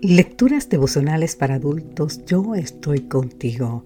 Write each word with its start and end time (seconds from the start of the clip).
Lecturas 0.00 0.68
devocionales 0.68 1.34
para 1.34 1.56
adultos, 1.56 2.24
yo 2.24 2.54
estoy 2.54 3.00
contigo. 3.00 3.84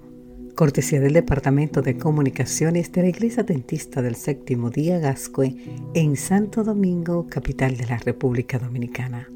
Cortesía 0.55 1.01
del 1.01 1.15
Departamento 1.15 1.81
de 1.81 1.97
Comunicaciones 1.97 2.93
de 2.93 3.01
la 3.01 3.09
Iglesia 3.09 3.45
Dentista 3.45 4.03
del 4.03 4.15
Séptimo 4.17 4.69
Día 4.69 4.99
Gascue 4.99 5.57
en 5.95 6.17
Santo 6.17 6.65
Domingo, 6.65 7.27
capital 7.31 7.79
de 7.79 7.87
la 7.87 7.97
República 7.97 8.59
Dominicana. 8.59 9.27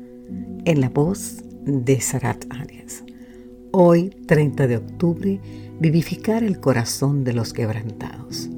En 0.66 0.82
la 0.82 0.90
voz 0.90 1.42
de 1.64 1.98
Sarat 1.98 2.44
Arias. 2.50 3.04
Hoy, 3.72 4.10
30 4.26 4.66
de 4.66 4.76
octubre, 4.76 5.40
vivificar 5.80 6.44
el 6.44 6.60
corazón 6.60 7.24
de 7.24 7.32
los 7.32 7.54
quebrantados. 7.54 8.50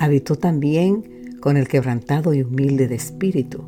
Habitó 0.00 0.34
también 0.34 1.36
con 1.38 1.56
el 1.56 1.68
quebrantado 1.68 2.34
y 2.34 2.42
humilde 2.42 2.88
de 2.88 2.96
espíritu, 2.96 3.64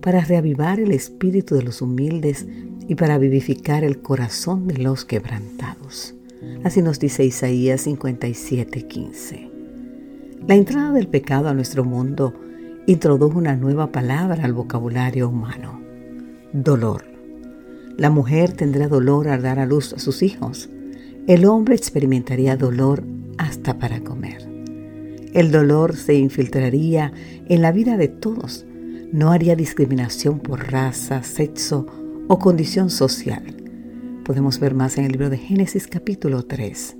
para 0.00 0.20
reavivar 0.20 0.78
el 0.78 0.92
espíritu 0.92 1.56
de 1.56 1.64
los 1.64 1.82
humildes 1.82 2.46
y 2.88 2.94
para 2.94 3.18
vivificar 3.18 3.84
el 3.84 4.00
corazón 4.00 4.66
de 4.68 4.78
los 4.78 5.04
quebrantados. 5.04 6.14
Así 6.64 6.82
nos 6.82 6.98
dice 6.98 7.24
Isaías 7.24 7.86
57:15. 7.86 9.50
La 10.46 10.54
entrada 10.54 10.92
del 10.92 11.08
pecado 11.08 11.48
a 11.48 11.54
nuestro 11.54 11.84
mundo 11.84 12.34
introdujo 12.86 13.38
una 13.38 13.56
nueva 13.56 13.90
palabra 13.90 14.44
al 14.44 14.52
vocabulario 14.52 15.28
humano, 15.28 15.80
dolor. 16.52 17.04
La 17.96 18.10
mujer 18.10 18.52
tendrá 18.52 18.86
dolor 18.88 19.28
al 19.28 19.42
dar 19.42 19.58
a 19.58 19.66
luz 19.66 19.92
a 19.92 19.98
sus 19.98 20.22
hijos. 20.22 20.68
El 21.26 21.46
hombre 21.46 21.74
experimentaría 21.74 22.56
dolor 22.56 23.02
hasta 23.38 23.78
para 23.78 24.00
comer. 24.00 24.48
El 25.32 25.50
dolor 25.50 25.96
se 25.96 26.14
infiltraría 26.14 27.12
en 27.48 27.62
la 27.62 27.72
vida 27.72 27.96
de 27.96 28.08
todos. 28.08 28.64
No 29.12 29.32
haría 29.32 29.56
discriminación 29.56 30.38
por 30.38 30.70
raza, 30.70 31.22
sexo 31.22 31.86
o 32.28 32.38
condición 32.38 32.90
social. 32.90 33.42
Podemos 34.24 34.58
ver 34.58 34.74
más 34.74 34.98
en 34.98 35.04
el 35.04 35.12
libro 35.12 35.30
de 35.30 35.38
Génesis 35.38 35.86
capítulo 35.86 36.42
3. 36.44 36.96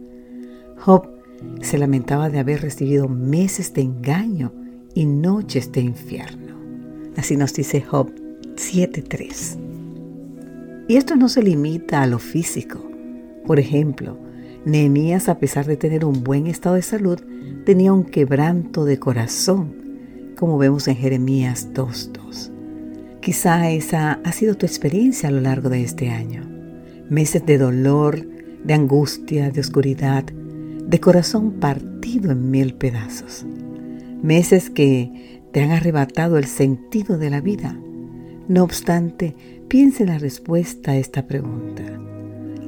Job 0.79 1.11
se 1.61 1.79
lamentaba 1.79 2.31
de 2.31 2.39
haber 2.39 2.63
recibido 2.63 3.09
meses 3.09 3.75
de 3.75 3.83
engaño 3.83 4.53
y 4.95 5.07
noches 5.07 5.73
de 5.73 5.81
infierno. 5.81 6.57
Así 7.17 7.37
nos 7.37 7.53
dice 7.55 7.83
Job 7.83 8.13
7.3. 8.55 9.59
Y 10.89 10.97
esto 10.97 11.17
no 11.17 11.29
se 11.29 11.43
limita 11.43 12.03
a 12.03 12.07
lo 12.07 12.21
físico. 12.21 12.89
Por 13.47 13.59
ejemplo, 13.59 14.17
Nehemías, 14.65 15.29
a 15.29 15.39
pesar 15.39 15.67
de 15.67 15.77
tener 15.77 16.05
un 16.05 16.23
buen 16.23 16.47
estado 16.47 16.77
de 16.77 16.83
salud, 16.83 17.21
tenía 17.65 17.93
un 17.93 18.05
quebranto 18.05 18.85
de 18.85 18.99
corazón, 18.99 19.75
como 20.37 20.59
vemos 20.59 20.87
en 20.89 20.97
Jeremías 20.97 21.71
2.2. 21.75 22.56
Quizá 23.27 23.69
esa 23.71 24.21
ha 24.23 24.31
sido 24.31 24.55
tu 24.55 24.67
experiencia 24.67 25.29
a 25.29 25.33
lo 25.33 25.41
largo 25.41 25.69
de 25.69 25.83
este 25.83 26.11
año. 26.11 26.49
Meses 27.11 27.45
de 27.45 27.59
dolor, 27.59 28.25
de 28.63 28.73
angustia, 28.73 29.51
de 29.51 29.59
oscuridad, 29.59 30.23
de 30.23 31.01
corazón 31.01 31.55
partido 31.55 32.31
en 32.31 32.53
mil 32.53 32.75
pedazos. 32.75 33.45
Meses 34.23 34.71
que 34.71 35.43
te 35.51 35.61
han 35.61 35.73
arrebatado 35.73 36.39
el 36.39 36.45
sentido 36.45 37.19
de 37.19 37.31
la 37.31 37.41
vida. 37.41 37.77
No 38.47 38.63
obstante, 38.63 39.35
piensa 39.67 40.05
en 40.05 40.11
la 40.11 40.19
respuesta 40.19 40.93
a 40.93 40.97
esta 40.97 41.27
pregunta. 41.27 41.83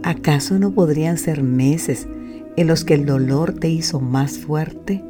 ¿Acaso 0.03 0.59
no 0.59 0.75
podrían 0.75 1.19
ser 1.19 1.45
meses 1.45 2.09
en 2.57 2.67
los 2.67 2.85
que 2.85 2.95
el 2.95 3.07
dolor 3.07 3.53
te 3.53 3.69
hizo 3.69 4.01
más 4.01 4.39
fuerte? 4.39 5.05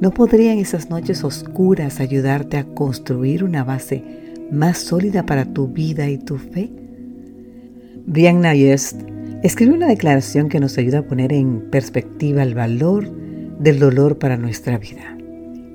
¿No 0.00 0.10
podrían 0.12 0.56
esas 0.56 0.88
noches 0.88 1.22
oscuras 1.22 2.00
ayudarte 2.00 2.56
a 2.56 2.64
construir 2.64 3.44
una 3.44 3.62
base 3.62 4.29
más 4.52 4.78
sólida 4.78 5.24
para 5.26 5.44
tu 5.44 5.68
vida 5.68 6.08
y 6.08 6.18
tu 6.18 6.36
fe? 6.38 6.70
Brian 8.06 8.40
Nayest 8.40 9.02
escribe 9.42 9.72
una 9.72 9.88
declaración 9.88 10.48
que 10.48 10.60
nos 10.60 10.76
ayuda 10.78 10.98
a 10.98 11.06
poner 11.06 11.32
en 11.32 11.70
perspectiva 11.70 12.42
el 12.42 12.54
valor 12.54 13.08
del 13.58 13.78
dolor 13.78 14.18
para 14.18 14.36
nuestra 14.36 14.78
vida. 14.78 15.16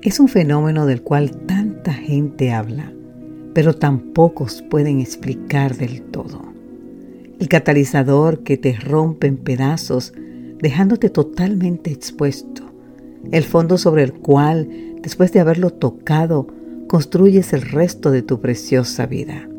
Es 0.01 0.19
un 0.19 0.27
fenómeno 0.27 0.85
del 0.85 1.01
cual 1.01 1.31
tanta 1.45 1.93
gente 1.93 2.51
habla, 2.51 2.91
pero 3.53 3.73
tan 3.73 4.13
pocos 4.13 4.63
pueden 4.69 4.99
explicar 4.99 5.75
del 5.75 6.01
todo. 6.01 6.41
El 7.39 7.47
catalizador 7.47 8.43
que 8.43 8.57
te 8.57 8.73
rompe 8.73 9.27
en 9.27 9.37
pedazos, 9.37 10.13
dejándote 10.59 11.09
totalmente 11.09 11.91
expuesto. 11.91 12.63
El 13.31 13.43
fondo 13.43 13.77
sobre 13.77 14.03
el 14.03 14.13
cual, 14.13 14.69
después 15.01 15.31
de 15.31 15.39
haberlo 15.39 15.71
tocado, 15.71 16.47
construyes 16.95 17.51
el 17.51 17.63
resto 17.63 18.09
de 18.09 18.21
tu 18.21 18.39
preciosa 18.39 19.05
vida. 19.05 19.49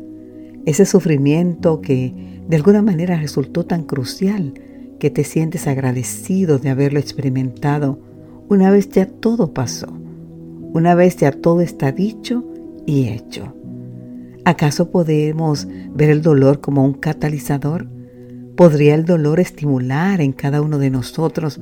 Ese 0.65 0.87
sufrimiento 0.87 1.81
que 1.81 2.41
de 2.47 2.55
alguna 2.55 2.81
manera 2.81 3.15
resultó 3.19 3.63
tan 3.63 3.83
crucial 3.83 4.55
que 4.99 5.11
te 5.11 5.23
sientes 5.23 5.67
agradecido 5.67 6.57
de 6.57 6.71
haberlo 6.71 6.97
experimentado 6.97 7.99
una 8.49 8.71
vez 8.71 8.89
ya 8.89 9.05
todo 9.05 9.53
pasó, 9.53 9.85
una 10.73 10.95
vez 10.95 11.17
ya 11.17 11.31
todo 11.31 11.61
está 11.61 11.91
dicho 11.91 12.43
y 12.87 13.09
hecho. 13.09 13.53
¿Acaso 14.43 14.89
podemos 14.89 15.67
ver 15.93 16.09
el 16.09 16.23
dolor 16.23 16.59
como 16.59 16.83
un 16.83 16.93
catalizador? 16.93 17.87
¿Podría 18.55 18.95
el 18.95 19.05
dolor 19.05 19.39
estimular 19.39 20.21
en 20.21 20.31
cada 20.31 20.63
uno 20.63 20.79
de 20.79 20.89
nosotros 20.89 21.61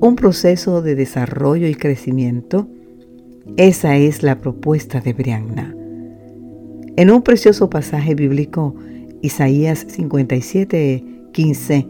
un 0.00 0.16
proceso 0.16 0.82
de 0.82 0.96
desarrollo 0.96 1.68
y 1.68 1.76
crecimiento? 1.76 2.68
Esa 3.56 3.96
es 3.96 4.22
la 4.22 4.40
propuesta 4.40 5.00
de 5.00 5.12
Brianna. 5.12 5.74
En 6.96 7.10
un 7.10 7.22
precioso 7.22 7.68
pasaje 7.68 8.14
bíblico, 8.14 8.76
Isaías 9.20 9.84
57, 9.88 11.04
15, 11.32 11.88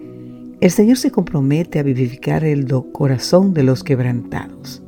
el 0.62 0.71
Señor 0.71 0.97
se 0.97 1.11
compromete 1.11 1.79
a 1.79 1.83
vivificar 1.83 2.45
el 2.45 2.67
corazón 2.93 3.53
de 3.53 3.65
los 3.65 3.85
quebrantados. 3.85 4.83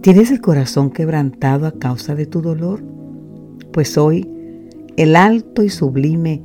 ¿Tienes 0.00 0.32
el 0.32 0.40
corazón 0.40 0.90
quebrantado 0.90 1.66
a 1.66 1.78
causa 1.78 2.16
de 2.16 2.26
tu 2.26 2.42
dolor? 2.42 2.82
Pues 3.72 3.96
hoy, 3.96 4.28
el 4.96 5.14
alto 5.14 5.62
y 5.62 5.68
sublime 5.68 6.42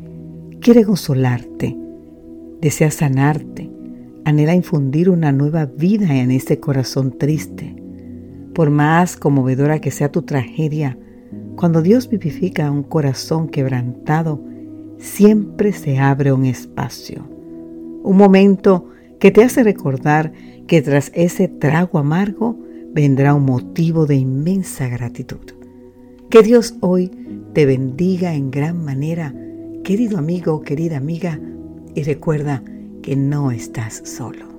quiere 0.62 0.84
consolarte, 0.84 1.76
desea 2.62 2.92
sanarte, 2.92 3.72
anhela 4.24 4.54
infundir 4.54 5.10
una 5.10 5.32
nueva 5.32 5.66
vida 5.66 6.16
en 6.16 6.30
este 6.30 6.60
corazón 6.60 7.18
triste 7.18 7.85
por 8.56 8.72
más 8.72 9.18
conmovedora 9.18 9.80
que 9.80 9.92
sea 9.92 10.12
tu 10.12 10.24
tragedia, 10.24 10.98
cuando 11.56 11.82
Dios 11.84 12.10
vivifica 12.10 12.72
un 12.72 12.84
corazón 12.84 13.50
quebrantado, 13.50 14.42
siempre 14.98 15.74
se 15.74 16.00
abre 16.00 16.32
un 16.32 16.46
espacio, 16.46 17.28
un 18.04 18.18
momento 18.18 18.90
que 19.20 19.30
te 19.30 19.44
hace 19.44 19.62
recordar 19.62 20.32
que 20.68 20.82
tras 20.82 21.12
ese 21.14 21.48
trago 21.48 22.00
amargo 22.00 22.58
vendrá 22.94 23.36
un 23.36 23.44
motivo 23.46 24.06
de 24.06 24.16
inmensa 24.16 24.88
gratitud. 24.88 25.54
Que 26.30 26.42
Dios 26.42 26.76
hoy 26.80 27.12
te 27.54 27.66
bendiga 27.66 28.34
en 28.36 28.52
gran 28.52 28.84
manera, 28.84 29.36
querido 29.84 30.18
amigo, 30.18 30.62
querida 30.62 30.98
amiga, 30.98 31.40
y 31.94 32.04
recuerda 32.04 32.64
que 33.02 33.16
no 33.16 33.52
estás 33.52 34.02
solo. 34.06 34.55